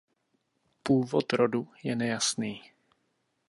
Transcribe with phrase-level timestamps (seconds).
[0.83, 2.63] Původ rodu je nejasný.